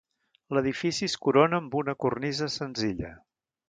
L'edifici 0.57 1.03
es 1.09 1.17
corona 1.27 1.61
amb 1.65 1.79
una 1.83 1.97
cornisa 2.07 2.53
senzilla. 2.59 3.19